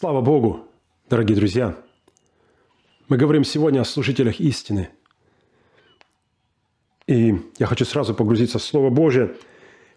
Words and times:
Слава 0.00 0.22
Богу, 0.22 0.66
дорогие 1.10 1.36
друзья! 1.36 1.76
Мы 3.10 3.18
говорим 3.18 3.44
сегодня 3.44 3.82
о 3.82 3.84
служителях 3.84 4.40
истины. 4.40 4.88
И 7.06 7.38
я 7.58 7.66
хочу 7.66 7.84
сразу 7.84 8.14
погрузиться 8.14 8.58
в 8.58 8.62
Слово 8.62 8.88
Божие. 8.88 9.34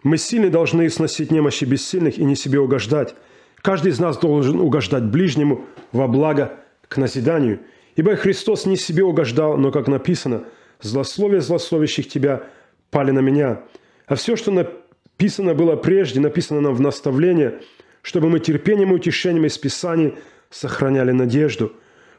Мы 0.04 0.18
сильны 0.18 0.50
должны 0.50 0.90
сносить 0.90 1.32
немощи 1.32 1.64
бессильных 1.64 2.18
и 2.18 2.26
не 2.26 2.36
себе 2.36 2.60
угождать. 2.60 3.16
Каждый 3.62 3.94
из 3.94 4.00
нас 4.00 4.18
должен 4.18 4.60
угождать 4.60 5.06
ближнему 5.06 5.64
во 5.94 6.10
благо 6.10 6.60
к 6.90 6.98
назиданию. 6.98 7.62
Ибо 7.96 8.18
Христос 8.18 8.66
не 8.66 8.76
себе 8.76 9.06
угождал, 9.06 9.56
но, 9.56 9.72
как 9.72 9.88
написано, 9.88 10.44
«Злословие 10.82 11.40
злословящих 11.40 12.10
тебя 12.10 12.44
пали 12.92 13.12
на 13.12 13.20
меня». 13.20 13.64
А 14.08 14.16
все, 14.16 14.36
что 14.36 14.52
написано 14.52 15.54
было 15.54 15.78
прежде, 15.78 16.20
написано 16.20 16.60
нам 16.60 16.76
в 16.76 16.82
наставление– 16.82 17.62
чтобы 18.04 18.30
мы 18.30 18.40
терпением 18.40 18.92
и 18.92 18.96
утешением 18.96 19.46
из 19.46 19.58
Писаний 19.58 20.14
сохраняли 20.52 21.12
надежду. 21.12 21.74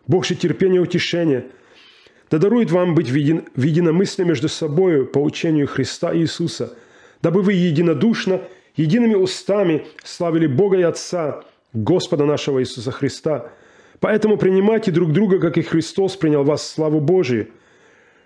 Бог 0.08 0.26
же 0.26 0.34
терпение 0.34 0.80
и 0.80 0.82
утешение 0.82 1.46
да 2.30 2.38
дарует 2.38 2.70
вам 2.72 2.94
быть 2.94 3.10
в, 3.10 3.14
един, 3.14 3.44
в 3.54 3.62
единомыслии 3.62 4.24
между 4.24 4.48
собою 4.48 5.06
по 5.06 5.18
учению 5.18 5.68
Христа 5.68 6.16
Иисуса, 6.16 6.76
дабы 7.22 7.42
вы 7.42 7.52
единодушно, 7.52 8.40
едиными 8.76 9.14
устами 9.14 9.86
славили 10.02 10.46
Бога 10.46 10.78
и 10.78 10.82
Отца, 10.82 11.44
Господа 11.74 12.24
нашего 12.24 12.60
Иисуса 12.60 12.90
Христа. 12.90 13.52
Поэтому 14.00 14.38
принимайте 14.38 14.90
друг 14.90 15.12
друга, 15.12 15.38
как 15.38 15.58
и 15.58 15.62
Христос 15.62 16.16
принял 16.16 16.44
вас 16.44 16.68
славу 16.68 17.00
Божию. 17.00 17.48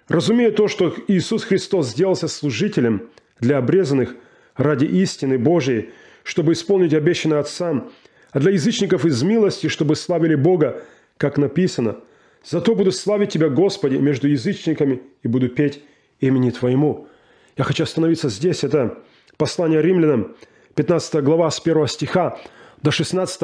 Разумея 0.06 0.52
то, 0.52 0.68
что 0.68 0.94
Иисус 1.08 1.44
Христос 1.44 1.88
сделался 1.88 2.28
служителем 2.28 3.08
для 3.40 3.58
обрезанных 3.58 4.14
ради 4.54 4.84
истины 4.84 5.38
Божией– 5.38 5.90
чтобы 6.28 6.52
исполнить 6.52 6.92
обещанное 6.92 7.40
Отцам, 7.40 7.90
а 8.32 8.38
для 8.38 8.50
язычников 8.50 9.06
из 9.06 9.22
милости, 9.22 9.68
чтобы 9.68 9.96
славили 9.96 10.34
Бога, 10.34 10.82
как 11.16 11.38
написано. 11.38 11.96
Зато 12.44 12.74
буду 12.74 12.92
славить 12.92 13.30
Тебя, 13.30 13.48
Господи, 13.48 13.96
между 13.96 14.28
язычниками 14.28 15.00
и 15.22 15.28
буду 15.28 15.48
петь 15.48 15.80
имени 16.20 16.50
Твоему». 16.50 17.08
Я 17.56 17.64
хочу 17.64 17.82
остановиться 17.82 18.28
здесь. 18.28 18.62
Это 18.62 18.98
послание 19.38 19.80
римлянам, 19.80 20.36
15 20.74 21.24
глава, 21.24 21.50
с 21.50 21.60
1 21.64 21.86
стиха 21.86 22.38
до 22.82 22.90
16. 22.90 23.40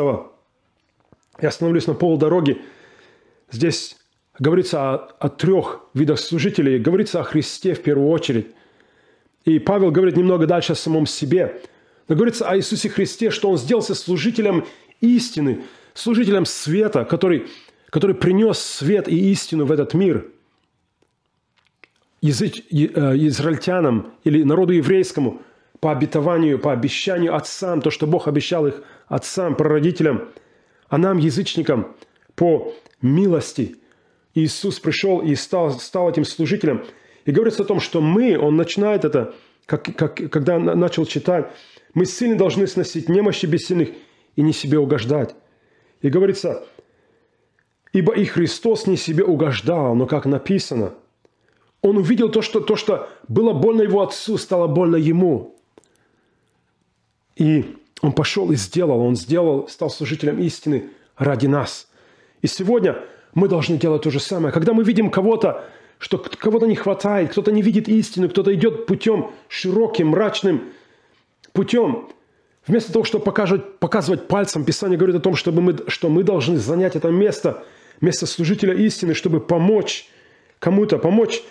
Я 1.40 1.48
остановлюсь 1.48 1.86
на 1.86 1.94
полдороги. 1.94 2.60
Здесь 3.50 3.96
говорится 4.38 4.92
о, 4.92 4.96
о 5.20 5.30
трех 5.30 5.80
видах 5.94 6.18
служителей. 6.18 6.78
Говорится 6.78 7.20
о 7.20 7.24
Христе 7.24 7.72
в 7.72 7.82
первую 7.82 8.10
очередь. 8.10 8.48
И 9.46 9.58
Павел 9.58 9.90
говорит 9.90 10.18
немного 10.18 10.46
дальше 10.46 10.72
о 10.72 10.76
самом 10.76 11.06
себе– 11.06 11.62
но 12.08 12.14
говорится 12.14 12.48
о 12.48 12.56
Иисусе 12.56 12.88
Христе, 12.88 13.30
что 13.30 13.50
Он 13.50 13.56
сделался 13.56 13.94
служителем 13.94 14.66
истины, 15.00 15.64
служителем 15.94 16.44
света, 16.44 17.04
который, 17.04 17.46
который 17.90 18.14
принес 18.14 18.58
свет 18.58 19.08
и 19.08 19.32
истину 19.32 19.64
в 19.64 19.72
этот 19.72 19.94
мир. 19.94 20.26
Язык, 22.20 22.54
э, 22.56 23.16
израильтянам 23.26 24.12
или 24.24 24.42
народу 24.42 24.72
еврейскому 24.72 25.42
по 25.80 25.92
обетованию, 25.92 26.58
по 26.58 26.72
обещанию 26.72 27.34
отцам, 27.34 27.82
то, 27.82 27.90
что 27.90 28.06
Бог 28.06 28.28
обещал 28.28 28.66
их 28.66 28.82
отцам, 29.06 29.54
прародителям, 29.54 30.28
а 30.88 30.98
нам, 30.98 31.18
язычникам, 31.18 31.94
по 32.34 32.72
милости. 33.02 33.76
Иисус 34.34 34.80
пришел 34.80 35.20
и 35.20 35.34
стал, 35.34 35.78
стал 35.78 36.10
этим 36.10 36.24
служителем. 36.24 36.84
И 37.24 37.30
говорится 37.30 37.62
о 37.62 37.66
том, 37.66 37.80
что 37.80 38.00
мы, 38.00 38.38
он 38.38 38.56
начинает 38.56 39.04
это, 39.04 39.34
как, 39.66 39.84
как, 39.96 40.16
когда 40.30 40.58
начал 40.58 41.06
читать, 41.06 41.50
мы 41.94 42.06
сильно 42.06 42.36
должны 42.36 42.66
сносить 42.66 43.08
немощи 43.08 43.46
бессильных 43.46 43.90
и 44.36 44.42
не 44.42 44.52
себе 44.52 44.78
угождать. 44.78 45.34
И 46.02 46.08
говорится, 46.08 46.64
ибо 47.92 48.14
и 48.14 48.24
Христос 48.24 48.86
не 48.86 48.96
себе 48.96 49.24
угождал, 49.24 49.94
но 49.94 50.06
как 50.06 50.26
написано, 50.26 50.94
он 51.80 51.96
увидел 51.98 52.30
то, 52.30 52.42
что, 52.42 52.60
то, 52.60 52.76
что 52.76 53.08
было 53.28 53.52
больно 53.52 53.82
его 53.82 54.02
отцу, 54.02 54.38
стало 54.38 54.66
больно 54.66 54.96
ему. 54.96 55.56
И 57.36 57.76
он 58.00 58.12
пошел 58.12 58.50
и 58.50 58.56
сделал, 58.56 59.00
он 59.00 59.16
сделал, 59.16 59.68
стал 59.68 59.90
служителем 59.90 60.38
истины 60.40 60.90
ради 61.16 61.46
нас. 61.46 61.88
И 62.42 62.46
сегодня 62.46 62.98
мы 63.34 63.48
должны 63.48 63.76
делать 63.76 64.02
то 64.02 64.10
же 64.10 64.20
самое. 64.20 64.52
Когда 64.52 64.72
мы 64.72 64.84
видим 64.84 65.10
кого-то, 65.10 65.64
что 65.98 66.18
кого-то 66.18 66.66
не 66.66 66.74
хватает, 66.74 67.30
кто-то 67.30 67.52
не 67.52 67.62
видит 67.62 67.88
истину, 67.88 68.28
кто-то 68.28 68.54
идет 68.54 68.86
путем 68.86 69.30
широким, 69.48 70.08
мрачным, 70.08 70.72
путем, 71.54 72.08
вместо 72.66 72.92
того, 72.92 73.06
чтобы 73.06 73.24
показывать, 73.24 73.78
показывать 73.78 74.28
пальцем, 74.28 74.64
Писание 74.66 74.98
говорит 74.98 75.16
о 75.16 75.20
том, 75.20 75.36
чтобы 75.36 75.62
мы, 75.62 75.76
что 75.86 76.10
мы 76.10 76.22
должны 76.22 76.58
занять 76.58 76.96
это 76.96 77.08
место, 77.08 77.62
место 78.02 78.26
служителя 78.26 78.74
истины, 78.74 79.14
чтобы 79.14 79.40
помочь 79.40 80.06
кому-то, 80.58 80.98
помочь, 80.98 81.42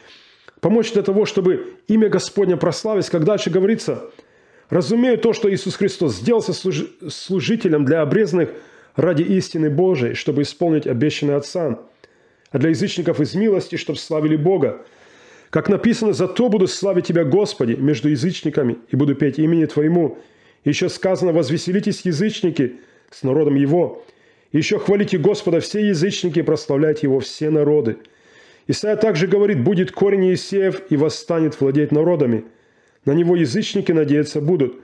помочь 0.60 0.92
для 0.92 1.02
того, 1.02 1.26
чтобы 1.26 1.78
имя 1.88 2.10
Господне 2.10 2.58
прославить, 2.58 3.10
как 3.10 3.24
дальше 3.24 3.50
говорится, 3.50 4.12
разумею 4.70 5.18
то, 5.18 5.34
что 5.34 5.52
Иисус 5.52 5.76
Христос 5.76 6.16
сделался 6.16 6.54
служителем 6.54 7.86
для 7.86 8.02
обрезанных 8.02 8.50
ради 8.96 9.24
истины 9.24 9.70
Божией, 9.70 10.16
чтобы 10.16 10.42
исполнить 10.42 10.86
обещанное 10.86 11.38
Отцам, 11.38 11.80
а 12.52 12.60
для 12.60 12.70
язычников 12.70 13.22
из 13.22 13.34
милости, 13.36 13.78
чтобы 13.78 13.98
славили 13.98 14.36
Бога. 14.36 14.86
Как 15.54 15.70
написано, 15.70 16.14
«Зато 16.14 16.50
буду 16.50 16.68
славить 16.68 17.06
Тебя, 17.06 17.24
Господи, 17.26 17.74
между 17.74 18.10
язычниками, 18.10 18.78
и 18.90 18.96
буду 18.96 19.14
петь 19.14 19.38
имени 19.38 19.66
Твоему». 19.66 20.18
Еще 20.66 20.90
сказано, 20.90 21.32
«Возвеселитесь, 21.32 22.02
язычники, 22.02 22.78
с 23.12 23.22
народом 23.22 23.54
Его». 23.54 24.04
Еще 24.52 24.80
хвалите 24.80 25.20
Господа 25.20 25.60
все 25.60 25.90
язычники, 25.90 26.42
прославляйте 26.42 27.02
Его 27.06 27.20
все 27.20 27.52
народы. 27.52 27.98
Исайя 28.66 28.96
также 28.96 29.28
говорит, 29.28 29.64
«Будет 29.64 29.92
корень 29.92 30.32
Иисеев 30.32 30.82
и 30.90 30.98
восстанет 30.98 31.62
владеть 31.62 31.92
народами». 31.92 32.46
На 33.06 33.12
него 33.12 33.36
язычники 33.36 33.92
надеяться 33.92 34.42
будут. 34.42 34.82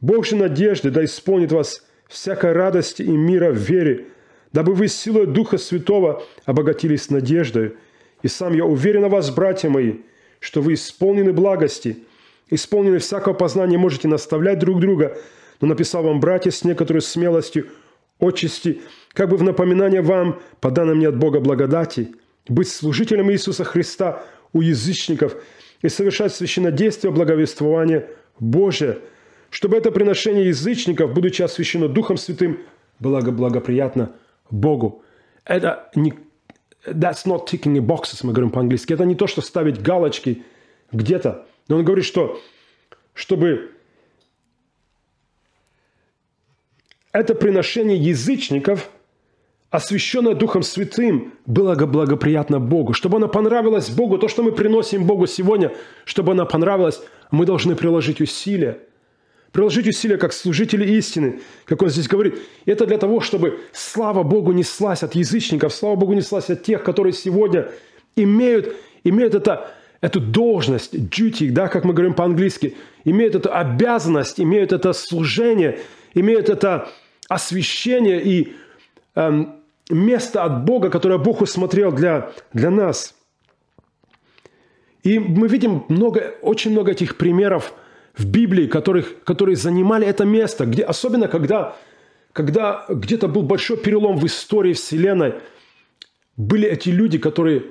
Бог 0.00 0.24
же 0.24 0.36
надежды 0.36 0.90
да 0.90 1.04
исполнит 1.04 1.52
вас 1.52 1.86
всякой 2.08 2.52
радости 2.52 3.02
и 3.02 3.10
мира 3.10 3.50
в 3.50 3.58
вере, 3.58 4.06
дабы 4.54 4.72
вы 4.72 4.88
силой 4.88 5.26
Духа 5.26 5.58
Святого 5.58 6.22
обогатились 6.46 7.10
надеждой– 7.10 7.74
и 8.22 8.28
сам 8.28 8.54
я 8.54 8.64
уверен 8.64 9.04
о 9.04 9.08
вас, 9.08 9.30
братья 9.30 9.68
мои, 9.68 9.94
что 10.40 10.60
вы 10.60 10.74
исполнены 10.74 11.32
благости, 11.32 12.04
исполнены 12.50 12.98
всякого 12.98 13.34
познания, 13.34 13.78
можете 13.78 14.08
наставлять 14.08 14.58
друг 14.58 14.80
друга, 14.80 15.18
но 15.60 15.68
написал 15.68 16.02
вам, 16.02 16.20
братья, 16.20 16.50
с 16.50 16.64
некоторой 16.64 17.02
смелостью, 17.02 17.68
отчасти, 18.18 18.80
как 19.12 19.28
бы 19.28 19.36
в 19.36 19.42
напоминание 19.42 20.02
вам, 20.02 20.40
по 20.60 20.70
данным 20.70 20.98
мне 20.98 21.08
от 21.08 21.16
Бога 21.16 21.40
благодати, 21.40 22.14
быть 22.48 22.68
служителем 22.68 23.30
Иисуса 23.30 23.64
Христа 23.64 24.24
у 24.52 24.60
язычников 24.60 25.36
и 25.82 25.88
совершать 25.88 26.34
священнодействие 26.34 27.12
благовествования 27.12 28.08
Божие, 28.40 28.98
чтобы 29.50 29.76
это 29.76 29.90
приношение 29.90 30.48
язычников, 30.48 31.12
будучи 31.12 31.42
освящено 31.42 31.88
Духом 31.88 32.16
Святым, 32.16 32.58
было 32.98 33.20
благоприятно 33.20 34.12
Богу. 34.50 35.02
Это 35.44 35.90
не 35.94 36.14
that's 36.92 37.26
not 37.26 37.46
ticking 37.46 37.76
a 37.76 37.80
boxes, 37.80 38.20
мы 38.22 38.32
говорим 38.32 38.50
по-английски. 38.50 38.92
Это 38.92 39.04
не 39.04 39.14
то, 39.14 39.26
что 39.26 39.40
ставить 39.40 39.80
галочки 39.80 40.44
где-то. 40.92 41.46
Но 41.68 41.76
он 41.76 41.84
говорит, 41.84 42.04
что 42.04 42.40
чтобы 43.14 43.72
это 47.12 47.34
приношение 47.34 47.96
язычников, 47.96 48.90
освященное 49.70 50.34
Духом 50.34 50.62
Святым, 50.62 51.34
было 51.46 51.74
благоприятно 51.74 52.60
Богу. 52.60 52.92
Чтобы 52.92 53.16
оно 53.16 53.28
понравилось 53.28 53.90
Богу, 53.90 54.18
то, 54.18 54.28
что 54.28 54.42
мы 54.42 54.52
приносим 54.52 55.06
Богу 55.06 55.26
сегодня, 55.26 55.72
чтобы 56.04 56.32
оно 56.32 56.46
понравилось, 56.46 57.02
мы 57.30 57.44
должны 57.46 57.76
приложить 57.76 58.20
усилия– 58.20 58.78
Приложить 59.52 59.88
усилия 59.88 60.18
как 60.18 60.32
служители 60.34 60.86
истины, 60.96 61.40
как 61.64 61.80
он 61.82 61.88
здесь 61.88 62.06
говорит. 62.06 62.38
Это 62.66 62.86
для 62.86 62.98
того, 62.98 63.20
чтобы 63.20 63.60
слава 63.72 64.22
Богу 64.22 64.52
неслась 64.52 65.02
от 65.02 65.14
язычников, 65.14 65.72
слава 65.72 65.96
Богу 65.96 66.12
неслась 66.12 66.50
от 66.50 66.62
тех, 66.62 66.82
которые 66.82 67.14
сегодня 67.14 67.70
имеют, 68.14 68.76
имеют 69.04 69.34
это, 69.34 69.70
эту 70.02 70.20
должность, 70.20 70.94
duty, 70.94 71.50
да, 71.50 71.68
как 71.68 71.84
мы 71.84 71.94
говорим 71.94 72.12
по-английски, 72.12 72.76
имеют 73.04 73.36
эту 73.36 73.52
обязанность, 73.52 74.38
имеют 74.38 74.72
это 74.72 74.92
служение, 74.92 75.78
имеют 76.12 76.50
это 76.50 76.90
освящение 77.28 78.22
и 78.22 78.54
эм, 79.14 79.60
место 79.88 80.44
от 80.44 80.66
Бога, 80.66 80.90
которое 80.90 81.18
Бог 81.18 81.40
усмотрел 81.40 81.90
для, 81.90 82.32
для 82.52 82.70
нас. 82.70 83.14
И 85.04 85.18
мы 85.18 85.48
видим 85.48 85.84
много, 85.88 86.34
очень 86.42 86.72
много 86.72 86.92
этих 86.92 87.16
примеров– 87.16 87.72
в 88.18 88.26
Библии, 88.26 88.66
которых, 88.66 89.22
которые 89.24 89.56
занимали 89.56 90.06
это 90.06 90.24
место, 90.24 90.66
где, 90.66 90.82
особенно 90.82 91.28
когда, 91.28 91.76
когда 92.32 92.84
где-то 92.88 93.28
был 93.28 93.42
большой 93.42 93.76
перелом 93.76 94.18
в 94.18 94.26
истории 94.26 94.72
Вселенной, 94.72 95.34
были 96.36 96.68
эти 96.68 96.88
люди, 96.88 97.18
которые, 97.18 97.62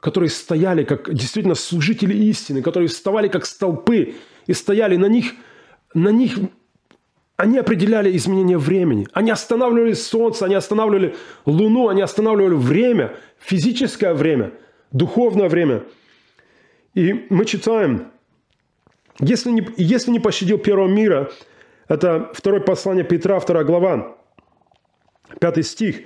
которые 0.00 0.28
стояли 0.28 0.82
как 0.82 1.14
действительно 1.14 1.54
служители 1.54 2.14
истины, 2.14 2.62
которые 2.62 2.88
вставали 2.88 3.28
как 3.28 3.46
столпы 3.46 4.14
и 4.46 4.52
стояли 4.52 4.96
на 4.96 5.06
них, 5.06 5.32
на 5.94 6.08
них 6.08 6.36
они 7.36 7.58
определяли 7.58 8.14
изменение 8.16 8.58
времени. 8.58 9.06
Они 9.12 9.30
останавливали 9.30 9.94
солнце, 9.94 10.44
они 10.46 10.54
останавливали 10.54 11.14
луну, 11.46 11.88
они 11.88 12.02
останавливали 12.02 12.54
время, 12.54 13.16
физическое 13.38 14.14
время, 14.14 14.52
духовное 14.90 15.48
время. 15.48 15.84
И 16.94 17.26
мы 17.30 17.44
читаем, 17.44 18.11
если 19.20 19.50
не, 19.50 19.66
если 19.76 20.10
не 20.10 20.20
пощадил 20.20 20.58
первого 20.58 20.88
мира, 20.88 21.30
это 21.88 22.30
второе 22.34 22.60
послание 22.60 23.04
Петра, 23.04 23.38
вторая 23.38 23.64
глава, 23.64 24.16
пятый 25.40 25.62
стих. 25.62 26.00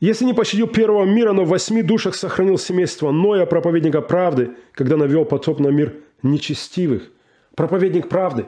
Если 0.00 0.24
не 0.24 0.34
пощадил 0.34 0.66
первого 0.66 1.04
мира, 1.04 1.32
но 1.32 1.44
в 1.44 1.48
восьми 1.48 1.82
душах 1.82 2.16
сохранил 2.16 2.58
семейство 2.58 3.12
Ноя, 3.12 3.46
проповедника 3.46 4.00
правды, 4.00 4.50
когда 4.72 4.96
навел 4.96 5.24
потоп 5.24 5.60
на 5.60 5.68
мир 5.68 5.94
нечестивых. 6.22 7.10
Проповедник 7.54 8.08
правды. 8.08 8.46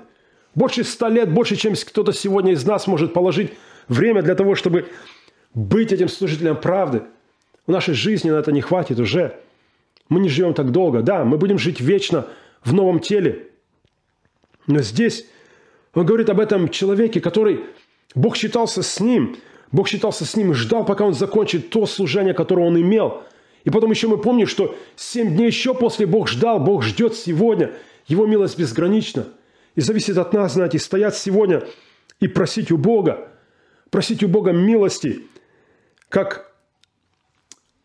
Больше 0.55 0.83
ста 0.83 1.09
лет, 1.09 1.33
больше, 1.33 1.57
чем 1.57 1.75
кто-то 1.75 2.13
сегодня 2.13 2.53
из 2.53 2.65
нас 2.67 2.87
может 2.87 3.13
положить 3.13 3.53
время 3.89 4.23
для 4.23 4.35
того, 4.35 4.55
чтобы 4.55 4.87
быть 5.53 5.93
этим 5.93 6.09
служителем 6.09 6.57
правды. 6.57 7.03
В 7.67 7.71
нашей 7.71 7.95
жизни 7.95 8.31
на 8.31 8.37
это 8.37 8.51
не 8.51 8.61
хватит 8.61 8.99
уже. 8.99 9.39
Мы 10.09 10.21
не 10.21 10.29
живем 10.29 10.55
так 10.55 10.71
долго. 10.71 11.03
Да, 11.03 11.25
мы 11.25 11.39
будем 11.39 11.59
жить 11.59 11.81
вечно 11.81 12.27
в 12.65 12.73
новом 12.73 13.01
теле. 13.01 13.49
Но 14.67 14.81
здесь 14.81 15.27
он 15.93 16.07
говорит 16.07 16.31
об 16.31 16.41
этом 16.41 16.69
человеке, 16.69 17.21
который 17.21 17.61
Бог 18.15 18.37
считался 18.37 18.83
с 18.83 19.01
ним. 19.01 19.37
Бог 19.71 19.89
считался 19.89 20.25
с 20.25 20.37
ним 20.37 20.53
и 20.53 20.55
ждал, 20.55 20.85
пока 20.85 21.05
он 21.05 21.15
закончит 21.15 21.71
то 21.71 21.87
служение, 21.87 22.35
которое 22.35 22.67
он 22.67 22.81
имел. 22.81 23.23
И 23.65 23.71
потом 23.71 23.91
еще 23.91 24.09
мы 24.09 24.19
помним, 24.19 24.47
что 24.47 24.77
семь 24.97 25.35
дней 25.35 25.47
еще 25.47 25.75
после 25.75 26.07
Бог 26.07 26.29
ждал, 26.29 26.61
Бог 26.61 26.83
ждет 26.83 27.15
сегодня. 27.15 27.73
Его 28.07 28.27
милость 28.27 28.59
безгранична. 28.59 29.27
И 29.75 29.81
зависит 29.81 30.19
от 30.19 30.33
нас, 30.33 30.55
знаете, 30.55 30.79
стоять 30.79 31.17
сегодня 31.17 31.67
и 32.21 32.29
просить 32.29 32.71
у 32.71 32.77
Бога, 32.77 33.29
просить 33.91 34.23
у 34.23 34.29
Бога 34.29 34.53
милости, 34.53 35.23
как 36.09 36.55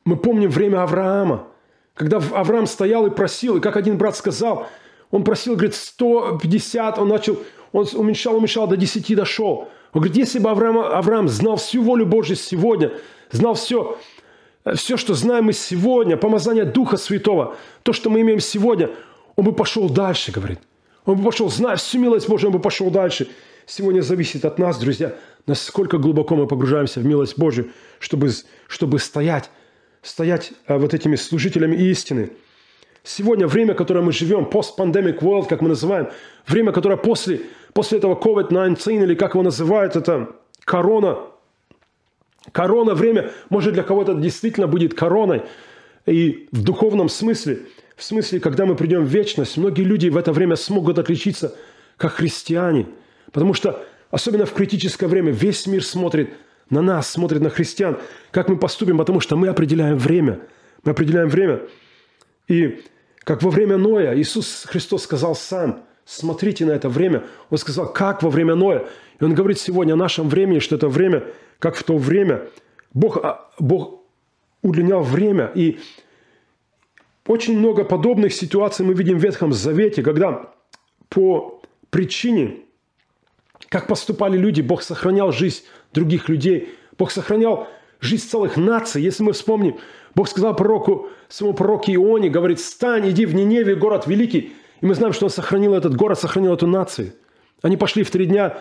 мы 0.05 0.17
помним 0.17 0.49
время 0.49 0.83
Авраама, 0.83 1.47
когда 1.99 2.17
Авраам 2.17 2.65
стоял 2.65 3.05
и 3.07 3.09
просил, 3.09 3.57
и 3.57 3.59
как 3.59 3.75
один 3.75 3.97
брат 3.97 4.15
сказал, 4.15 4.67
он 5.11 5.25
просил, 5.25 5.55
говорит, 5.55 5.75
150, 5.75 6.97
он 6.97 7.09
начал, 7.09 7.37
он 7.73 7.85
уменьшал, 7.93 8.37
уменьшал, 8.37 8.67
до 8.67 8.77
10 8.77 9.15
дошел. 9.17 9.67
Он 9.91 9.99
говорит, 9.99 10.15
если 10.15 10.39
бы 10.39 10.49
Авраам, 10.49 10.77
Авраам 10.79 11.27
знал 11.27 11.57
всю 11.57 11.83
волю 11.83 12.05
Божью 12.05 12.37
сегодня, 12.37 12.93
знал 13.31 13.55
все, 13.55 13.97
все, 14.75 14.95
что 14.95 15.13
знаем 15.13 15.43
мы 15.43 15.53
сегодня, 15.53 16.15
помазание 16.15 16.63
Духа 16.63 16.95
Святого, 16.95 17.57
то, 17.83 17.91
что 17.91 18.09
мы 18.09 18.21
имеем 18.21 18.39
сегодня, 18.39 18.91
он 19.35 19.43
бы 19.43 19.51
пошел 19.51 19.89
дальше, 19.89 20.31
говорит. 20.31 20.59
Он 21.03 21.17
бы 21.17 21.25
пошел, 21.25 21.49
зная 21.49 21.75
всю 21.75 21.99
милость 21.99 22.29
Божью, 22.29 22.47
он 22.47 22.53
бы 22.53 22.61
пошел 22.61 22.89
дальше. 22.89 23.27
Сегодня 23.65 23.99
зависит 23.99 24.45
от 24.45 24.57
нас, 24.57 24.79
друзья, 24.79 25.15
насколько 25.47 25.97
глубоко 25.97 26.37
мы 26.37 26.47
погружаемся 26.47 27.01
в 27.01 27.05
милость 27.05 27.37
Божью, 27.37 27.71
чтобы, 27.99 28.29
чтобы 28.69 28.99
стоять, 28.99 29.49
стоять 30.01 30.53
а, 30.67 30.77
вот 30.77 30.93
этими 30.93 31.15
служителями 31.15 31.75
истины– 31.75 32.31
Сегодня 33.03 33.47
время, 33.47 33.73
которое 33.73 34.01
мы 34.01 34.11
живем, 34.11 34.47
post-pandemic 34.51 35.19
world, 35.19 35.47
как 35.47 35.61
мы 35.61 35.69
называем, 35.69 36.09
время, 36.45 36.71
которое 36.71 36.97
после, 36.97 37.41
после 37.73 37.97
этого 37.97 38.15
COVID-19, 38.15 39.03
или 39.03 39.15
как 39.15 39.33
его 39.33 39.43
называют, 39.43 39.95
это 39.95 40.35
корона, 40.65 41.17
корона 42.51 42.93
время, 42.93 43.31
может 43.49 43.73
для 43.73 43.83
кого-то 43.83 44.15
действительно 44.15 44.67
будет 44.67 44.93
короной, 44.93 45.43
и 46.05 46.49
в 46.51 46.61
духовном 46.63 47.07
смысле, 47.07 47.61
в 47.95 48.03
смысле, 48.03 48.39
когда 48.39 48.65
мы 48.65 48.75
придем 48.75 49.05
в 49.05 49.09
вечность, 49.09 49.57
многие 49.57 49.83
люди 49.83 50.09
в 50.09 50.17
это 50.17 50.31
время 50.33 50.55
смогут 50.55 50.99
отличиться 50.99 51.55
как 51.97 52.13
христиане, 52.13 52.87
потому 53.31 53.53
что 53.53 53.85
особенно 54.11 54.45
в 54.45 54.53
критическое 54.53 55.07
время 55.07 55.31
весь 55.31 55.67
мир 55.67 55.83
смотрит 55.83 56.31
на 56.69 56.81
нас, 56.81 57.09
смотрит 57.09 57.41
на 57.41 57.49
христиан, 57.49 57.97
как 58.31 58.49
мы 58.49 58.57
поступим, 58.57 58.97
потому 58.97 59.19
что 59.19 59.35
мы 59.35 59.47
определяем 59.47 59.97
время, 59.97 60.39
мы 60.83 60.91
определяем 60.91 61.29
время, 61.29 61.61
и 62.47 62.81
как 63.19 63.43
во 63.43 63.51
время 63.51 63.77
Ноя 63.77 64.17
Иисус 64.17 64.65
Христос 64.67 65.03
сказал 65.03 65.35
сам, 65.35 65.83
смотрите 66.05 66.65
на 66.65 66.71
это 66.71 66.89
время. 66.89 67.23
Он 67.51 67.57
сказал, 67.59 67.93
как 67.93 68.23
во 68.23 68.29
время 68.29 68.55
Ноя. 68.55 68.87
И 69.19 69.23
Он 69.23 69.35
говорит 69.35 69.59
сегодня 69.59 69.93
о 69.93 69.97
нашем 69.97 70.27
времени, 70.27 70.59
что 70.59 70.75
это 70.75 70.87
время, 70.87 71.23
как 71.59 71.75
в 71.75 71.83
то 71.83 71.97
время. 71.97 72.47
Бог, 72.93 73.17
а, 73.17 73.51
Бог 73.59 74.01
удлинял 74.63 75.03
время. 75.03 75.51
И 75.53 75.79
очень 77.27 77.59
много 77.59 77.83
подобных 77.83 78.33
ситуаций 78.33 78.83
мы 78.83 78.95
видим 78.95 79.19
в 79.19 79.23
Ветхом 79.23 79.53
Завете, 79.53 80.01
когда 80.01 80.51
по 81.09 81.61
причине, 81.91 82.61
как 83.69 83.85
поступали 83.85 84.37
люди, 84.37 84.61
Бог 84.61 84.81
сохранял 84.81 85.31
жизнь 85.31 85.63
других 85.93 86.29
людей. 86.29 86.75
Бог 86.97 87.11
сохранял 87.11 87.67
жизнь 87.99 88.27
целых 88.27 88.57
наций. 88.57 89.01
Если 89.01 89.23
мы 89.23 89.33
вспомним, 89.33 89.77
Бог 90.15 90.27
сказал 90.27 90.55
пророку, 90.55 91.09
своему 91.27 91.55
пророку 91.55 91.91
Ионе, 91.91 92.29
говорит, 92.29 92.59
стань, 92.59 93.09
иди 93.09 93.25
в 93.25 93.35
Ниневе, 93.35 93.75
город 93.75 94.07
великий. 94.07 94.53
И 94.81 94.85
мы 94.85 94.95
знаем, 94.95 95.13
что 95.13 95.25
он 95.25 95.29
сохранил 95.29 95.73
этот 95.73 95.95
город, 95.95 96.19
сохранил 96.19 96.53
эту 96.53 96.67
нацию. 96.67 97.13
Они 97.61 97.77
пошли 97.77 98.03
в 98.03 98.11
три 98.11 98.25
дня 98.25 98.59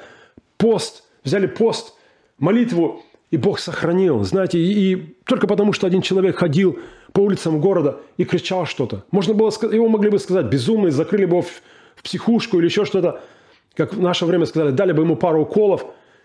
пост, 0.57 1.05
взяли 1.25 1.47
пост, 1.47 1.95
молитву, 2.39 3.03
и 3.31 3.37
Бог 3.37 3.59
сохранил. 3.59 4.25
Знаете, 4.25 4.59
и, 4.59 4.93
и 4.93 5.17
только 5.25 5.47
потому, 5.47 5.73
что 5.73 5.87
один 5.87 6.03
человек 6.03 6.39
ходил 6.39 6.79
по 7.13 7.21
улицам 7.21 7.61
города 7.61 8.01
и 8.17 8.25
кричал 8.25 8.67
что-то. 8.67 9.05
Можно 9.11 9.35
было, 9.35 9.53
его 9.73 9.89
могли 9.89 10.11
бы 10.11 10.19
сказать 10.19 10.47
безумный, 10.47 10.91
закрыли 10.91 11.27
бы 11.27 11.37
его 11.37 11.43
в, 11.43 11.63
в 11.95 12.03
психушку 12.03 12.59
или 12.59 12.67
еще 12.67 12.85
что-то. 12.85 13.21
Как 13.75 13.95
в 13.95 14.01
наше 14.01 14.25
время 14.25 14.47
сказали, 14.47 14.73
дали 14.73 14.93
бы 14.93 15.03
ему 15.03 15.17
пару 15.17 15.43
уколов, 15.43 15.85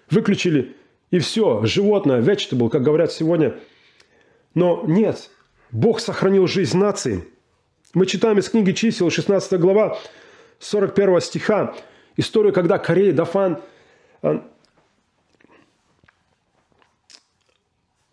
выключили, 0.10 0.76
и 1.14 1.20
все, 1.20 1.64
животное, 1.64 2.22
vegetable, 2.22 2.70
как 2.70 2.84
говорят 2.84 3.12
сегодня– 3.12 3.56
но 4.54 4.84
нет, 4.88 5.30
Бог 5.72 6.00
сохранил 6.00 6.48
жизнь 6.48 6.78
нации. 6.78 7.28
Мы 7.94 8.06
читаем 8.06 8.38
из 8.40 8.50
книги 8.50 8.72
чисел, 8.72 9.10
16 9.10 9.60
глава, 9.60 9.98
41 10.60 11.22
стиха, 11.22 11.76
историю, 12.18 12.54
когда 12.54 12.78
Корей, 12.78 13.12
Дафан 13.12 13.62
э, 14.22 14.40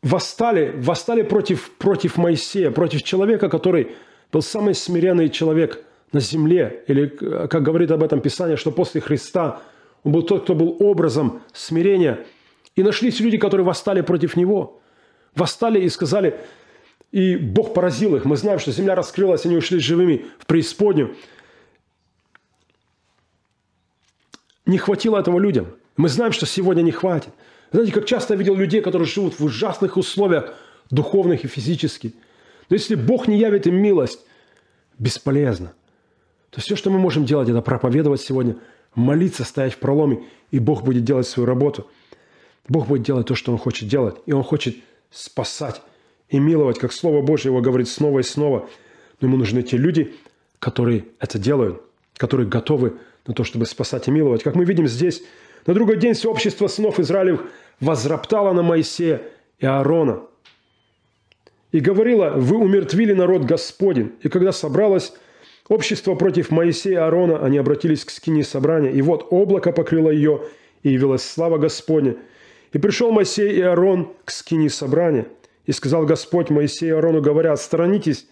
восстали, 0.02 0.72
восстали 0.76 1.22
против, 1.22 1.70
против 1.72 2.16
Моисея, 2.16 2.70
против 2.70 3.02
человека, 3.02 3.48
который 3.48 3.92
был 4.32 4.42
самый 4.42 4.74
смиренный 4.74 5.28
человек 5.28 5.84
на 6.12 6.20
земле. 6.20 6.84
Или, 6.88 7.06
как 7.06 7.62
говорит 7.62 7.90
об 7.90 8.02
этом 8.02 8.20
Писание, 8.20 8.56
что 8.56 8.70
после 8.70 9.00
Христа 9.00 9.60
он 10.04 10.12
был 10.12 10.22
тот, 10.22 10.44
кто 10.44 10.54
был 10.54 10.76
образом 10.80 11.42
смирения. 11.52 12.26
И 12.76 12.82
нашлись 12.82 13.20
люди, 13.20 13.38
которые 13.38 13.66
восстали 13.66 14.00
против 14.00 14.36
него– 14.36 14.76
восстали 15.34 15.80
и 15.80 15.88
сказали, 15.88 16.40
и 17.12 17.36
Бог 17.36 17.74
поразил 17.74 18.16
их. 18.16 18.24
Мы 18.24 18.36
знаем, 18.36 18.58
что 18.58 18.72
земля 18.72 18.94
раскрылась, 18.94 19.44
они 19.46 19.56
ушли 19.56 19.78
живыми 19.78 20.26
в 20.38 20.46
преисподнюю. 20.46 21.16
Не 24.66 24.78
хватило 24.78 25.18
этого 25.18 25.38
людям. 25.38 25.74
Мы 25.96 26.08
знаем, 26.08 26.32
что 26.32 26.46
сегодня 26.46 26.82
не 26.82 26.92
хватит. 26.92 27.30
Знаете, 27.72 27.92
как 27.92 28.06
часто 28.06 28.34
я 28.34 28.38
видел 28.38 28.54
людей, 28.54 28.80
которые 28.80 29.06
живут 29.06 29.38
в 29.38 29.44
ужасных 29.44 29.96
условиях, 29.96 30.54
духовных 30.90 31.44
и 31.44 31.48
физических. 31.48 32.12
Но 32.68 32.76
если 32.76 32.94
Бог 32.94 33.26
не 33.26 33.38
явит 33.38 33.66
им 33.66 33.76
милость, 33.76 34.20
бесполезно. 34.98 35.72
То 36.50 36.60
все, 36.60 36.76
что 36.76 36.90
мы 36.90 36.98
можем 36.98 37.24
делать, 37.24 37.48
это 37.48 37.62
проповедовать 37.62 38.20
сегодня, 38.20 38.56
молиться, 38.94 39.44
стоять 39.44 39.74
в 39.74 39.78
проломе, 39.78 40.24
и 40.50 40.58
Бог 40.58 40.84
будет 40.84 41.04
делать 41.04 41.26
свою 41.26 41.46
работу. 41.46 41.88
Бог 42.70 42.86
будет 42.86 43.02
делать 43.02 43.26
то, 43.26 43.34
что 43.34 43.50
Он 43.50 43.58
хочет 43.58 43.88
делать. 43.88 44.16
И 44.26 44.32
Он 44.32 44.44
хочет 44.44 44.76
спасать 45.10 45.82
и 46.28 46.38
миловать, 46.38 46.78
как 46.78 46.92
Слово 46.92 47.20
Божье 47.20 47.50
его 47.50 47.60
говорит 47.60 47.88
снова 47.88 48.20
и 48.20 48.22
снова. 48.22 48.68
Но 49.20 49.26
ему 49.26 49.36
нужны 49.36 49.64
те 49.64 49.76
люди, 49.76 50.14
которые 50.60 51.04
это 51.18 51.36
делают, 51.36 51.82
которые 52.16 52.48
готовы 52.48 52.94
на 53.26 53.34
то, 53.34 53.42
чтобы 53.42 53.66
спасать 53.66 54.06
и 54.06 54.12
миловать. 54.12 54.44
Как 54.44 54.54
мы 54.54 54.64
видим 54.64 54.86
здесь, 54.86 55.20
на 55.66 55.74
другой 55.74 55.96
день 55.96 56.14
все 56.14 56.30
общество 56.30 56.68
сынов 56.68 57.00
Израилев 57.00 57.42
возроптало 57.80 58.52
на 58.52 58.62
Моисея 58.62 59.20
и 59.58 59.66
Аарона 59.66 60.22
и 61.72 61.80
говорила, 61.80 62.30
вы 62.36 62.56
умертвили 62.56 63.14
народ 63.14 63.42
Господень. 63.42 64.12
И 64.22 64.28
когда 64.28 64.52
собралось 64.52 65.12
общество 65.66 66.14
против 66.14 66.52
Моисея 66.52 66.92
и 66.92 66.96
Аарона, 66.98 67.44
они 67.44 67.58
обратились 67.58 68.04
к 68.04 68.10
скине 68.10 68.44
собрания. 68.44 68.92
И 68.92 69.02
вот 69.02 69.26
облако 69.30 69.72
покрыло 69.72 70.10
ее, 70.10 70.44
и 70.84 70.90
явилась 70.90 71.28
слава 71.28 71.58
Господня– 71.58 72.14
и 72.72 72.78
пришел 72.78 73.10
Моисей 73.10 73.52
и 73.52 73.60
Аарон 73.60 74.12
к 74.24 74.30
скине 74.30 74.70
собрания. 74.70 75.26
И 75.66 75.72
сказал 75.72 76.04
Господь 76.04 76.50
Моисею 76.50 76.94
и 76.94 76.96
Аарону, 76.96 77.20
говоря, 77.20 77.52
«Отсторонитесь 77.52 78.26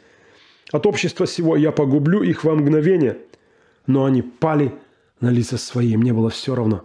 от 0.73 0.87
общества 0.87 1.27
сего, 1.27 1.57
я 1.57 1.73
погублю 1.73 2.23
их 2.23 2.45
во 2.45 2.55
мгновение». 2.55 3.19
Но 3.87 4.05
они 4.05 4.23
пали 4.23 4.73
на 5.21 5.31
лица 5.31 5.57
свои, 5.57 5.93
им 5.93 6.03
не 6.03 6.13
было 6.13 6.31
все 6.31 6.55
равно. 6.55 6.85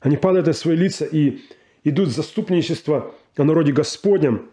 Они 0.00 0.16
падают 0.16 0.46
на 0.46 0.52
свои 0.52 0.76
лица 0.76 1.04
и 1.04 1.40
идут 1.84 2.08
в 2.08 2.12
заступничество 2.12 3.14
о 3.36 3.44
народе 3.44 3.72
Господнем, 3.72 4.50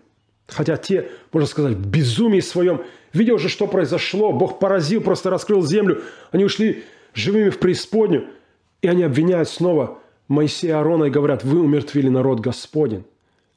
хотя 0.47 0.77
те, 0.77 1.09
можно 1.31 1.47
сказать, 1.47 1.75
в 1.75 1.87
безумии 1.87 2.39
своем, 2.39 2.83
видя 3.13 3.33
уже, 3.33 3.49
что 3.49 3.67
произошло, 3.67 4.31
Бог 4.31 4.59
поразил, 4.59 5.01
просто 5.01 5.29
раскрыл 5.29 5.65
землю, 5.65 6.01
они 6.31 6.45
ушли 6.45 6.83
живыми 7.13 7.49
в 7.49 7.59
преисподнюю, 7.59 8.27
и 8.81 8.87
они 8.87 9.03
обвиняют 9.03 9.49
снова 9.49 9.98
Моисея 10.29 10.71
и 10.71 10.75
Аарона 10.75 11.05
и 11.05 11.09
говорят, 11.09 11.43
вы 11.43 11.59
умертвили 11.59 12.07
народ 12.07 12.39
Господень. 12.39 13.03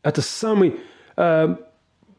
Это 0.03 0.23
самый 0.23 0.81
э, 1.17 1.57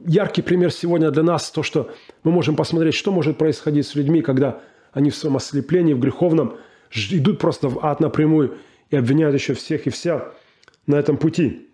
яркий 0.06 0.42
пример 0.42 0.72
сегодня 0.72 1.12
для 1.12 1.24
нас, 1.24 1.52
то, 1.52 1.64
что 1.64 1.92
мы 2.24 2.32
можем 2.32 2.56
посмотреть, 2.56 2.94
что 2.94 3.12
может 3.12 3.38
происходить 3.38 3.86
с 3.86 3.96
людьми, 3.96 4.22
когда 4.22 4.62
они 4.94 5.10
в 5.10 5.16
своем 5.16 5.36
ослеплении, 5.36 5.94
в 5.94 6.00
греховном, 6.00 6.58
идут 6.92 7.40
просто 7.40 7.68
в 7.68 7.84
ад 7.84 8.00
напрямую 8.00 8.58
и 8.92 8.96
обвиняют 8.96 9.36
еще 9.36 9.56
всех 9.56 9.88
и 9.88 9.90
вся 9.90 10.32
на 10.86 10.96
этом 10.96 11.18
пути. 11.18 11.68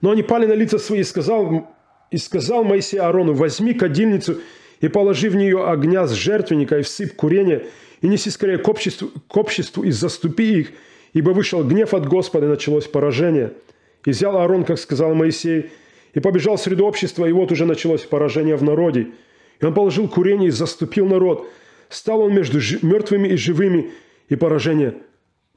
Но 0.00 0.12
они 0.12 0.22
пали 0.22 0.46
на 0.46 0.52
лица 0.52 0.78
свои, 0.78 1.00
и 1.00 1.04
сказал, 1.04 1.68
и 2.12 2.16
сказал 2.16 2.64
Моисей 2.64 2.98
Аарону, 2.98 3.34
возьми 3.34 3.74
кадильницу 3.74 4.38
и 4.80 4.88
положи 4.88 5.28
в 5.28 5.36
нее 5.36 5.68
огня 5.68 6.06
с 6.06 6.12
жертвенника 6.12 6.78
и 6.78 6.82
всыпь 6.82 7.16
курение, 7.16 7.66
и 8.00 8.08
неси 8.08 8.30
скорее 8.30 8.58
к 8.58 8.68
обществу, 8.68 9.10
к 9.28 9.36
обществу 9.36 9.82
и 9.82 9.90
заступи 9.90 10.60
их, 10.60 10.72
ибо 11.12 11.30
вышел 11.30 11.62
гнев 11.64 11.94
от 11.94 12.06
Господа, 12.08 12.46
и 12.46 12.48
началось 12.48 12.86
поражение. 12.86 13.52
И 14.04 14.10
взял 14.10 14.36
Аарон, 14.36 14.64
как 14.64 14.78
сказал 14.78 15.14
Моисей, 15.14 15.70
и 16.14 16.20
побежал 16.20 16.56
в 16.56 16.60
среду 16.60 16.86
общества, 16.86 17.26
и 17.26 17.32
вот 17.32 17.52
уже 17.52 17.66
началось 17.66 18.02
поражение 18.02 18.56
в 18.56 18.62
народе. 18.62 19.08
И 19.60 19.64
он 19.64 19.74
положил 19.74 20.08
курение 20.08 20.48
и 20.48 20.52
заступил 20.52 21.06
народ. 21.06 21.48
Стал 21.88 22.20
он 22.20 22.34
между 22.34 22.58
мертвыми 22.82 23.28
и 23.28 23.36
живыми, 23.36 23.90
и 24.28 24.36
поражение 24.36 24.94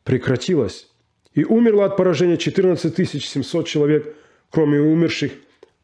прекратилось. 0.04 0.90
И 1.34 1.46
умерло 1.46 1.86
от 1.86 1.98
поражения 1.98 2.38
14 2.38 2.96
700 3.24 3.68
человек, 3.68 4.16
кроме 4.52 4.80
умерших 4.82 5.32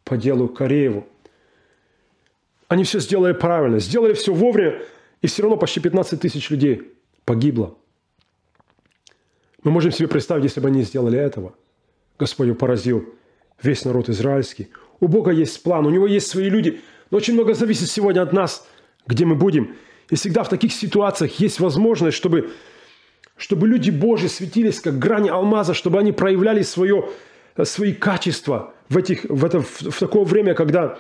по 0.04 0.18
делу 0.18 0.48
Корееву. 0.48 1.08
Они 2.68 2.84
все 2.84 3.00
сделали 3.00 3.34
правильно, 3.34 3.80
сделали 3.80 4.14
все 4.14 4.34
вовремя, 4.34 4.82
и 5.22 5.28
все 5.28 5.44
равно 5.44 5.58
почти 5.58 5.80
15 5.80 6.20
тысяч 6.20 6.50
людей 6.50 6.94
погибло. 7.26 7.78
Мы 9.64 9.72
можем 9.72 9.92
себе 9.92 10.08
представить, 10.08 10.46
если 10.46 10.62
бы 10.62 10.70
они 10.70 10.84
сделали 10.84 11.20
этого. 11.20 11.54
Господь 12.18 12.58
поразил 12.58 13.14
весь 13.62 13.84
народ 13.86 14.10
израильский. 14.10 14.70
У 15.00 15.08
Бога 15.08 15.32
есть 15.32 15.62
план, 15.64 15.86
у 15.86 15.90
Него 15.90 16.08
есть 16.08 16.28
свои 16.28 16.50
люди, 16.50 16.82
но 17.12 17.18
очень 17.18 17.34
много 17.34 17.54
зависит 17.54 17.90
сегодня 17.90 18.22
от 18.22 18.34
нас, 18.34 18.68
где 19.08 19.26
мы 19.26 19.36
будем. 19.36 19.76
И 20.10 20.16
всегда 20.16 20.44
в 20.44 20.50
таких 20.50 20.74
ситуациях 20.74 21.40
есть 21.40 21.60
возможность, 21.60 22.18
чтобы, 22.18 22.52
чтобы 23.38 23.68
люди 23.68 23.90
Божьи 23.90 24.28
светились, 24.28 24.80
как 24.80 24.98
грани 24.98 25.30
алмаза, 25.30 25.74
чтобы 25.74 26.00
они 26.00 26.12
проявляли 26.12 26.62
свое, 26.62 27.10
свои 27.64 27.94
качества 27.94 28.74
в, 28.88 28.98
этих, 28.98 29.26
в, 29.26 29.46
это, 29.46 29.62
в, 29.62 29.82
в 29.82 30.00
такое 30.00 30.24
время, 30.24 30.56
когда, 30.56 30.98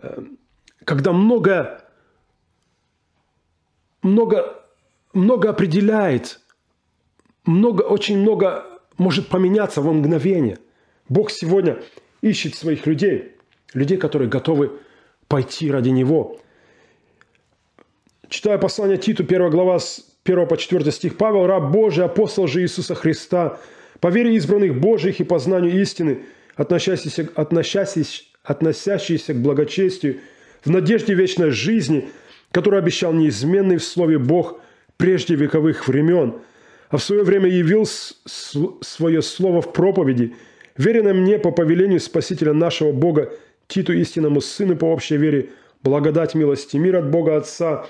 э, 0.00 0.22
когда 0.84 1.12
много, 1.12 1.85
много, 4.06 4.62
много 5.12 5.50
определяет, 5.50 6.40
много, 7.44 7.82
очень 7.82 8.18
много 8.18 8.64
может 8.96 9.28
поменяться 9.28 9.82
во 9.82 9.92
мгновение. 9.92 10.58
Бог 11.08 11.30
сегодня 11.30 11.82
ищет 12.22 12.54
своих 12.54 12.86
людей, 12.86 13.32
людей, 13.74 13.98
которые 13.98 14.28
готовы 14.28 14.72
пойти 15.28 15.70
ради 15.70 15.90
Него. 15.90 16.40
Читая 18.28 18.58
послание 18.58 18.96
Титу, 18.96 19.22
1 19.22 19.50
глава, 19.50 19.78
с 19.78 20.04
1 20.24 20.48
по 20.48 20.56
4 20.56 20.90
стих, 20.90 21.16
Павел, 21.16 21.46
раб 21.46 21.70
Божий, 21.70 22.04
апостол 22.04 22.48
же 22.48 22.62
Иисуса 22.62 22.94
Христа, 22.94 23.60
по 24.00 24.08
вере 24.08 24.34
избранных 24.34 24.80
Божьих 24.80 25.20
и 25.20 25.24
по 25.24 25.38
знанию 25.38 25.80
истины, 25.80 26.24
относящийся, 26.56 27.28
относящийся, 27.34 28.24
относящийся 28.42 29.34
к 29.34 29.36
благочестию, 29.36 30.20
в 30.64 30.70
надежде 30.70 31.14
вечной 31.14 31.50
жизни, 31.50 32.08
которую 32.52 32.78
обещал 32.78 33.12
неизменный 33.12 33.76
в 33.76 33.84
Слове 33.84 34.18
Бог 34.18 34.60
прежде 34.96 35.34
вековых 35.34 35.88
времен, 35.88 36.36
а 36.88 36.96
в 36.96 37.02
свое 37.02 37.22
время 37.22 37.48
явил 37.48 37.86
свое 37.86 39.22
Слово 39.22 39.62
в 39.62 39.72
проповеди– 39.72 40.34
верено 40.76 41.14
мне 41.14 41.38
по 41.38 41.50
повелению 41.50 42.00
Спасителя 42.00 42.52
нашего 42.52 42.92
Бога, 42.92 43.32
Титу 43.68 43.92
истинному 43.92 44.40
Сыну 44.40 44.76
по 44.76 44.86
общей 44.86 45.16
вере, 45.16 45.50
благодать, 45.82 46.34
милость 46.34 46.74
и 46.74 46.78
мир 46.78 46.96
от 46.96 47.10
Бога 47.10 47.36
Отца, 47.36 47.86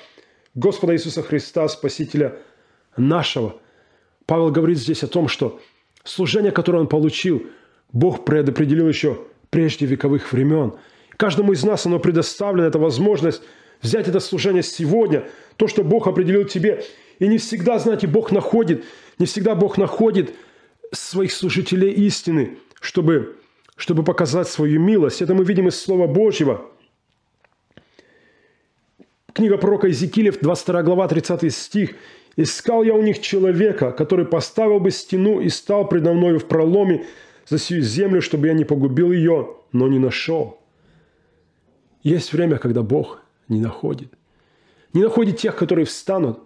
Господа 0.54 0.94
Иисуса 0.94 1.22
Христа, 1.22 1.68
Спасителя 1.68 2.36
нашего. 2.96 3.56
Павел 4.25 4.50
говорит 4.50 4.78
здесь 4.78 5.02
о 5.02 5.08
том, 5.08 5.28
что 5.28 5.60
служение, 6.04 6.50
которое 6.50 6.78
он 6.78 6.88
получил, 6.88 7.46
Бог 7.92 8.25
предопределил 8.25 8.88
еще 8.88 9.18
прежде 9.50 9.86
вековых 9.86 10.32
времен. 10.32 10.75
Каждому 11.16 11.52
из 11.52 11.62
нас 11.62 11.86
оно 11.86 11.98
предоставлено, 11.98 12.66
эта 12.66 12.78
возможность 12.78 13.42
взять 13.83 14.09
это 14.09 14.21
служение 14.21 14.62
сегодня, 14.62 15.28
то, 15.56 15.66
что 15.68 15.85
Бог 15.85 16.06
определил 16.06 16.45
тебе. 16.45 16.85
И 17.18 17.28
не 17.28 17.38
всегда, 17.38 17.78
знаете, 17.78 18.06
Бог 18.06 18.30
находит, 18.33 18.85
не 19.18 19.26
всегда 19.26 19.54
Бог 19.54 19.78
находит 19.78 20.35
своих 20.92 21.33
служителей 21.33 21.90
истины 21.90 22.59
чтобы, 22.80 23.37
чтобы 23.76 24.04
показать 24.04 24.49
свою 24.49 24.80
милость. 24.80 25.23
Это 25.23 25.35
мы 25.35 25.45
видим 25.45 25.68
из 25.68 25.80
Слова 25.80 26.06
Божьего. 26.06 26.64
Книга 29.33 29.59
пророка 29.59 29.88
Иезекииля, 29.88 30.33
22 30.33 30.83
глава, 30.83 31.09
30 31.09 31.52
стих. 31.52 31.95
«Искал 32.37 32.83
я 32.83 32.95
у 32.95 33.02
них 33.02 33.21
человека, 33.21 33.92
который 33.92 34.26
поставил 34.26 34.78
бы 34.78 34.90
стену 34.90 35.40
и 35.40 35.49
стал 35.49 35.88
предо 35.88 36.12
мною 36.12 36.38
в 36.38 36.45
проломе 36.45 37.06
за 37.49 37.59
сию 37.59 37.83
землю, 37.83 38.21
чтобы 38.21 38.47
я 38.47 38.52
не 38.52 38.64
погубил 38.64 39.11
ее, 39.11 39.56
но 39.73 39.88
не 39.88 39.99
нашел». 39.99 40.61
Есть 42.02 42.33
время, 42.33 42.59
когда 42.59 42.83
Бог 42.83 43.23
не 43.48 43.60
находит. 43.60 44.12
Не 44.92 45.02
находит 45.02 45.38
тех, 45.38 45.56
которые 45.56 45.84
встанут, 45.84 46.40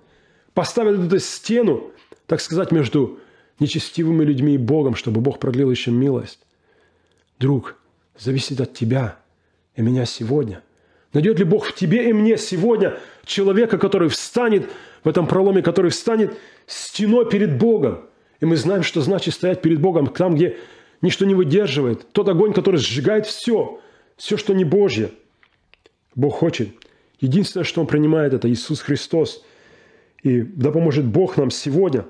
поставят 0.55 0.99
эту 0.99 1.19
стену, 1.19 1.91
так 2.27 2.41
сказать, 2.41 2.73
между 2.73 3.21
нечестивыми 3.59 4.25
людьми 4.25 4.55
и 4.55 4.59
Богом, 4.59 4.95
чтобы 4.95 5.21
Бог 5.21 5.39
продлил 5.39 5.71
еще 5.71 5.91
милость. 5.91 6.41
Друг, 7.39 7.77
зависит 8.19 8.61
от 8.61 8.75
тебя 8.75 9.19
и 9.77 9.83
меня 9.83 10.05
сегодня. 10.05 10.63
Найдет 11.13 11.39
ли 11.39 11.45
Бог 11.45 11.67
в 11.67 11.75
тебе 11.75 12.09
и 12.09 12.13
мне 12.13 12.37
сегодня 12.37 12.99
человека, 13.25 13.79
который 13.79 14.09
встанет 14.09 14.69
в 15.03 15.09
этом 15.09 15.27
проломе, 15.27 15.63
который 15.63 15.91
встанет 15.91 16.37
стеной 16.67 17.29
перед 17.29 17.59
Богом. 17.59 18.07
И 18.41 18.47
мы 18.47 18.57
знаем, 18.57 18.83
что 18.83 19.01
значит 19.01 19.35
стоять 19.35 19.61
перед 19.61 19.81
Богом 19.81 20.07
там, 20.09 20.35
где 20.35 20.57
ничто 21.03 21.25
не 21.25 21.35
выдерживает. 21.35 22.13
Тот 22.13 22.29
огонь, 22.29 22.53
который 22.53 22.77
сжигает 22.77 23.27
все, 23.27 23.81
все, 24.17 24.37
что 24.37 24.55
не 24.55 24.65
Божье. 24.65 25.11
Бог 26.15 26.35
хочет. 26.35 26.69
Единственное, 27.21 27.65
что 27.65 27.81
Он 27.81 27.87
принимает, 27.87 28.33
это 28.33 28.51
Иисус 28.51 28.81
Христос. 28.81 29.45
И 30.23 30.41
да 30.41 30.71
поможет 30.71 31.07
Бог 31.07 31.37
нам 31.37 31.51
сегодня. 31.51 32.07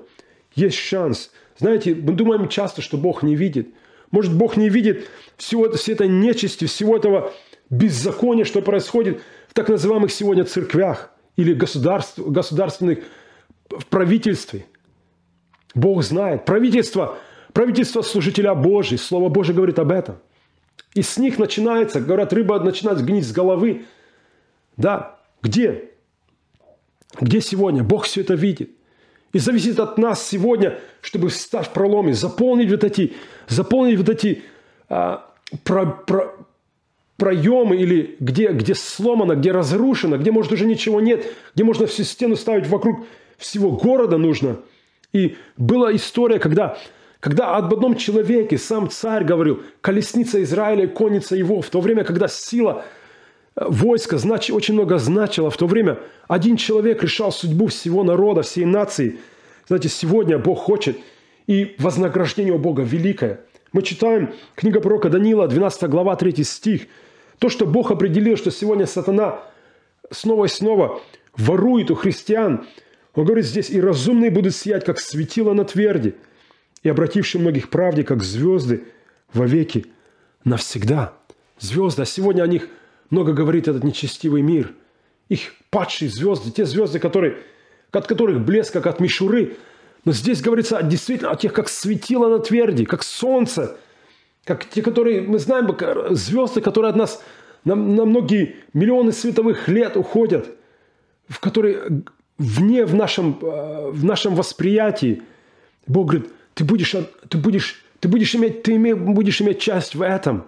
Есть 0.55 0.77
шанс 0.77 1.31
знаете, 1.61 1.93
мы 1.93 2.13
думаем 2.13 2.49
часто, 2.49 2.81
что 2.81 2.97
Бог 2.97 3.21
не 3.21 3.35
видит. 3.35 3.69
Может, 4.09 4.33
Бог 4.33 4.57
не 4.57 4.67
видит 4.67 5.07
всего, 5.37 5.71
всей 5.73 5.93
этой 5.93 6.07
нечисти, 6.07 6.65
всего 6.65 6.97
этого 6.97 7.33
беззакония, 7.69 8.45
что 8.45 8.63
происходит 8.63 9.21
в 9.47 9.53
так 9.53 9.69
называемых 9.69 10.11
сегодня 10.11 10.43
церквях 10.43 11.11
или 11.37 11.53
государств, 11.53 12.17
государственных 12.17 13.03
в 13.69 13.85
правительстве. 13.85 14.65
Бог 15.75 16.01
знает. 16.01 16.45
Правительство, 16.45 17.19
правительство 17.53 18.01
служителя 18.01 18.55
Божий. 18.55 18.97
Слово 18.97 19.29
Божие 19.29 19.55
говорит 19.55 19.77
об 19.77 19.91
этом. 19.91 20.17
И 20.95 21.03
с 21.03 21.17
них 21.17 21.37
начинается, 21.37 22.01
говорят, 22.01 22.33
рыба 22.33 22.59
начинает 22.59 23.05
гнить 23.05 23.27
с 23.27 23.31
головы. 23.31 23.85
Да, 24.81 25.19
где? 25.43 25.91
Где 27.19 27.39
сегодня? 27.39 27.83
Бог 27.83 28.05
все 28.05 28.21
это 28.21 28.33
видит. 28.33 28.71
И 29.31 29.37
зависит 29.37 29.79
от 29.79 29.97
нас 29.97 30.27
сегодня, 30.27 30.79
чтобы 31.01 31.29
встать 31.29 31.67
в 31.67 31.69
проломе, 31.69 32.13
заполнить 32.13 32.71
вот 32.71 32.83
эти, 32.83 33.13
заполнить 33.47 33.97
вот 33.97 34.09
эти 34.09 34.41
а, 34.89 35.31
про, 35.63 35.85
про, 35.85 36.33
проемы 37.15 37.77
или 37.77 38.15
где, 38.19 38.51
где 38.51 38.73
сломано, 38.73 39.35
где 39.35 39.51
разрушено, 39.51 40.17
где, 40.17 40.31
может, 40.31 40.51
уже 40.51 40.65
ничего 40.65 40.99
нет, 40.99 41.27
где 41.53 41.63
можно 41.63 41.85
всю 41.85 42.03
стену 42.03 42.35
ставить 42.35 42.67
вокруг 42.67 43.05
всего 43.37 43.71
города 43.71 44.17
нужно. 44.17 44.57
И 45.13 45.37
была 45.57 45.95
история, 45.95 46.39
когда, 46.39 46.77
когда 47.19 47.55
об 47.55 47.71
одном 47.71 47.95
человеке 47.95 48.57
сам 48.57 48.89
царь 48.89 49.25
говорил, 49.25 49.61
колесница 49.81 50.41
Израиля, 50.41 50.87
конница 50.87 51.35
его, 51.35 51.61
в 51.61 51.69
то 51.69 51.81
время, 51.81 52.03
когда 52.03 52.27
сила 52.27 52.83
войско 53.55 54.17
знач, 54.17 54.49
очень 54.49 54.73
много 54.73 54.97
значило 54.97 55.49
в 55.49 55.57
то 55.57 55.67
время. 55.67 55.99
Один 56.27 56.57
человек 56.57 57.03
решал 57.03 57.31
судьбу 57.31 57.67
всего 57.67 58.03
народа, 58.03 58.41
всей 58.41 58.65
нации. 58.65 59.19
Знаете, 59.67 59.89
сегодня 59.89 60.37
Бог 60.37 60.59
хочет, 60.59 60.97
и 61.47 61.75
вознаграждение 61.77 62.53
у 62.53 62.59
Бога 62.59 62.83
великое. 62.83 63.41
Мы 63.73 63.81
читаем 63.81 64.33
книга 64.55 64.79
пророка 64.79 65.09
Данила, 65.09 65.47
12 65.47 65.89
глава, 65.89 66.15
3 66.15 66.43
стих. 66.43 66.87
То, 67.39 67.49
что 67.49 67.65
Бог 67.65 67.91
определил, 67.91 68.37
что 68.37 68.51
сегодня 68.51 68.85
сатана 68.85 69.39
снова 70.11 70.45
и 70.45 70.47
снова 70.47 71.01
ворует 71.35 71.91
у 71.91 71.95
христиан. 71.95 72.65
Он 73.15 73.25
говорит 73.25 73.45
здесь, 73.45 73.69
и 73.69 73.81
разумные 73.81 74.31
будут 74.31 74.55
сиять, 74.55 74.85
как 74.85 74.99
светило 74.99 75.53
на 75.53 75.65
тверди, 75.65 76.15
и 76.83 76.89
обратившие 76.89 77.41
многих 77.41 77.69
правде, 77.69 78.03
как 78.03 78.23
звезды, 78.23 78.83
вовеки, 79.33 79.85
навсегда. 80.43 81.13
Звезды, 81.59 82.03
а 82.03 82.05
сегодня 82.05 82.43
о 82.43 82.47
них– 82.47 82.69
много 83.11 83.33
говорит 83.33 83.67
этот 83.67 83.83
нечестивый 83.83 84.41
мир. 84.41 84.73
Их 85.29 85.53
падшие 85.69 86.09
звезды, 86.09 86.51
те 86.51 86.65
звезды, 86.65 86.99
которые, 86.99 87.37
от 87.91 88.07
которых 88.07 88.43
блеск, 88.43 88.73
как 88.73 88.87
от 88.87 88.99
мишуры, 88.99 89.57
Но 90.03 90.13
здесь 90.13 90.41
говорится 90.41 90.81
действительно 90.81 91.29
о 91.29 91.35
тех, 91.35 91.53
как 91.53 91.69
светило 91.69 92.27
на 92.27 92.39
тверди, 92.39 92.85
как 92.85 93.03
солнце, 93.03 93.77
как 94.45 94.65
те, 94.65 94.81
которые, 94.81 95.21
мы 95.21 95.37
знаем, 95.37 95.69
звезды, 96.15 96.61
которые 96.61 96.89
от 96.89 96.95
нас 96.95 97.21
на, 97.63 97.75
на 97.75 98.05
многие 98.05 98.55
миллионы 98.73 99.11
световых 99.11 99.67
лет 99.67 99.95
уходят, 99.95 100.49
в 101.27 101.39
которые 101.39 102.03
вне 102.37 102.85
в 102.85 102.95
нашем, 102.95 103.37
э, 103.41 103.91
в 103.91 104.03
нашем 104.03 104.35
восприятии. 104.35 105.21
Бог 105.85 106.07
говорит, 106.07 106.31
ты 106.55 106.63
будешь, 106.63 106.95
ты 107.29 107.37
будешь, 107.37 107.83
ты 107.99 108.07
будешь 108.07 108.35
иметь, 108.35 108.63
ты 108.63 108.75
име, 108.75 108.95
будешь 108.95 109.41
иметь 109.41 109.59
часть 109.59 109.93
в 109.95 110.01
этом, 110.01 110.45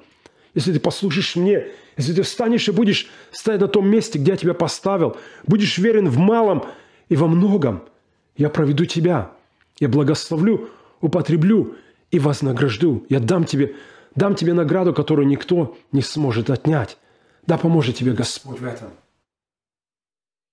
если 0.53 0.73
ты 0.73 0.79
послушаешь 0.79 1.35
мне, 1.35 1.67
если 1.97 2.13
ты 2.13 2.21
встанешь 2.21 2.67
и 2.67 2.71
будешь 2.71 3.09
стоять 3.31 3.61
на 3.61 3.67
том 3.67 3.87
месте, 3.87 4.19
где 4.19 4.31
я 4.31 4.37
тебя 4.37 4.53
поставил, 4.53 5.17
будешь 5.45 5.77
верен 5.77 6.09
в 6.09 6.17
малом 6.17 6.65
и 7.09 7.15
во 7.15 7.27
многом, 7.27 7.87
я 8.35 8.49
проведу 8.49 8.85
тебя, 8.85 9.31
я 9.79 9.89
благословлю, 9.89 10.69
употреблю 11.01 11.75
и 12.11 12.19
вознагражду. 12.19 13.05
Я 13.09 13.19
дам 13.19 13.45
тебе, 13.45 13.75
дам 14.15 14.35
тебе 14.35 14.53
награду, 14.53 14.93
которую 14.93 15.27
никто 15.27 15.77
не 15.91 16.01
сможет 16.01 16.49
отнять. 16.49 16.97
Да 17.45 17.57
поможет 17.57 17.97
тебе 17.97 18.13
Господь 18.13 18.59
в 18.59 18.65
этом. 18.65 18.91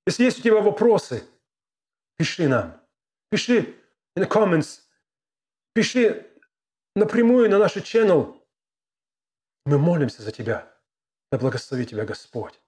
Если 0.07 0.25
есть 0.25 0.40
у 0.40 0.42
тебя 0.42 0.61
вопросы, 0.61 1.23
пиши 2.16 2.49
нам. 2.49 2.76
Пиши 3.30 3.75
in 4.16 4.25
the 4.25 4.28
comments. 4.28 4.80
Пиши 5.73 6.26
напрямую 6.97 7.49
на 7.50 7.59
наш 7.59 7.76
channel. 7.76 8.39
Мы 9.67 9.79
молимся 9.79 10.23
за 10.23 10.33
тебя. 10.33 10.73
Да 11.31 11.38
благослови 11.38 11.87
тебя 11.87 12.05
Господь. 12.05 12.61